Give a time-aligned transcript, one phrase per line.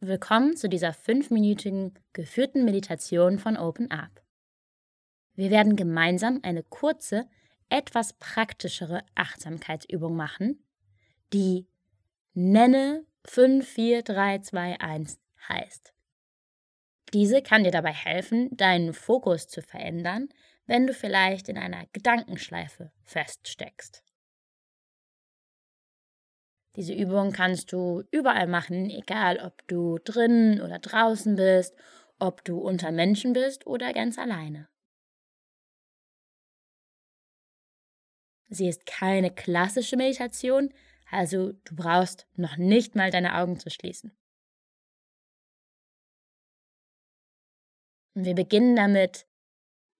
[0.00, 4.22] Willkommen zu dieser fünfminütigen geführten Meditation von Open Up.
[5.34, 7.28] Wir werden gemeinsam eine kurze,
[7.68, 10.64] etwas praktischere Achtsamkeitsübung machen,
[11.32, 11.66] die
[12.32, 15.92] Nenne 54321 heißt.
[17.12, 20.28] Diese kann dir dabei helfen, deinen Fokus zu verändern,
[20.66, 24.04] wenn du vielleicht in einer Gedankenschleife feststeckst.
[26.78, 31.74] Diese Übung kannst du überall machen, egal ob du drinnen oder draußen bist,
[32.20, 34.68] ob du unter Menschen bist oder ganz alleine.
[38.48, 40.72] Sie ist keine klassische Meditation,
[41.10, 44.16] also du brauchst noch nicht mal deine Augen zu schließen.
[48.14, 49.26] Wir beginnen damit,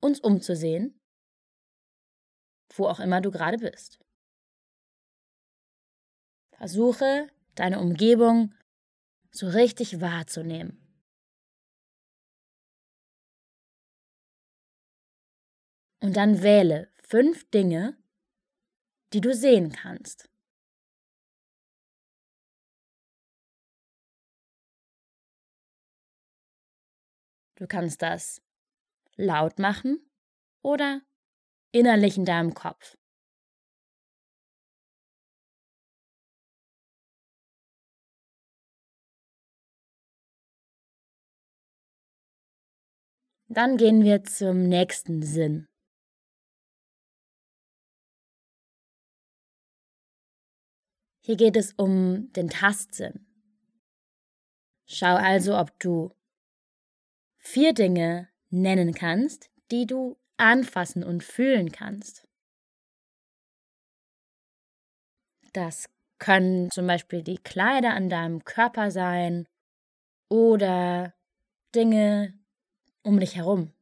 [0.00, 1.00] uns umzusehen,
[2.74, 3.98] wo auch immer du gerade bist.
[6.58, 8.54] Versuche, deine Umgebung
[9.30, 10.80] so richtig wahrzunehmen.
[16.00, 17.96] Und dann wähle fünf Dinge,
[19.12, 20.30] die du sehen kannst.
[27.56, 28.42] Du kannst das
[29.16, 30.00] laut machen
[30.62, 31.02] oder
[31.72, 32.96] innerlich in deinem Kopf.
[43.48, 45.68] Dann gehen wir zum nächsten Sinn.
[51.20, 53.26] Hier geht es um den Tastsinn.
[54.86, 56.14] Schau also, ob du
[57.38, 62.26] vier Dinge nennen kannst, die du anfassen und fühlen kannst.
[65.52, 65.88] Das
[66.18, 69.48] können zum Beispiel die Kleider an deinem Körper sein
[70.28, 71.14] oder
[71.74, 72.38] Dinge,
[73.06, 73.72] um dich herum.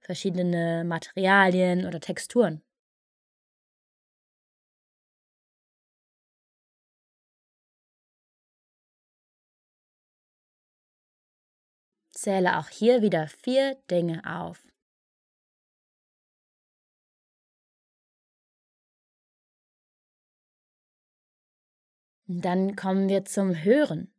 [0.00, 2.62] Verschiedene Materialien oder Texturen.
[12.10, 14.66] Zähle auch hier wieder vier Dinge auf.
[22.26, 24.11] Dann kommen wir zum Hören.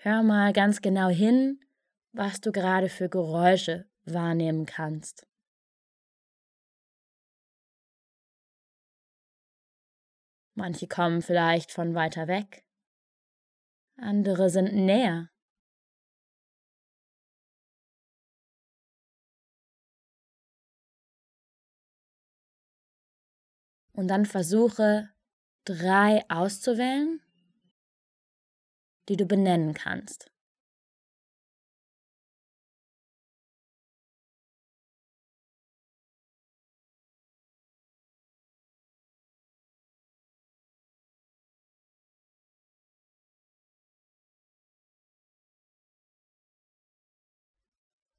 [0.00, 1.58] Hör mal ganz genau hin,
[2.12, 5.26] was du gerade für Geräusche wahrnehmen kannst.
[10.54, 12.64] Manche kommen vielleicht von weiter weg,
[13.96, 15.30] andere sind näher.
[23.92, 25.10] Und dann versuche
[25.64, 27.20] drei auszuwählen
[29.08, 30.30] die du benennen kannst.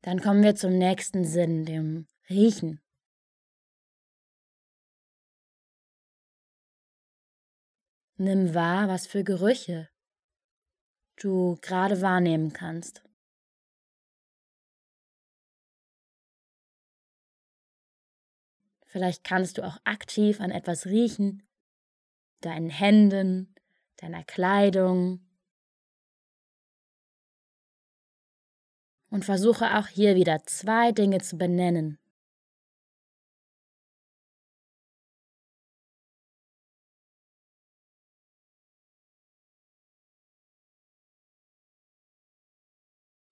[0.01, 2.81] Dann kommen wir zum nächsten Sinn, dem Riechen.
[8.17, 9.89] Nimm wahr, was für Gerüche
[11.23, 13.03] du gerade wahrnehmen kannst.
[18.87, 21.43] Vielleicht kannst du auch aktiv an etwas riechen,
[22.41, 23.53] deinen Händen,
[23.97, 25.19] deiner Kleidung.
[29.11, 31.99] Und versuche auch hier wieder zwei Dinge zu benennen.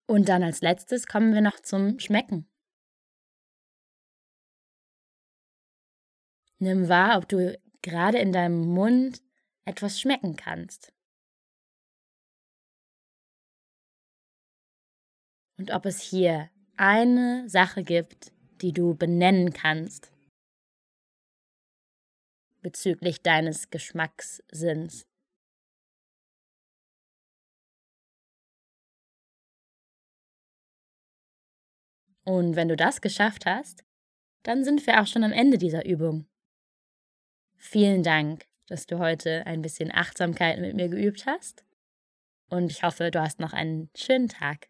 [0.08, 2.50] Und dann als letztes kommen wir noch zum Schmecken.
[6.60, 9.22] Nimm wahr, ob du gerade in deinem Mund
[9.66, 10.94] etwas schmecken kannst.
[15.58, 18.32] Und ob es hier eine Sache gibt,
[18.62, 20.12] die du benennen kannst
[22.68, 25.07] bezüglich deines Geschmackssinns.
[32.28, 33.86] Und wenn du das geschafft hast,
[34.44, 36.28] dann sind wir auch schon am Ende dieser Übung.
[37.56, 41.64] Vielen Dank, dass du heute ein bisschen Achtsamkeit mit mir geübt hast.
[42.50, 44.68] Und ich hoffe, du hast noch einen schönen Tag.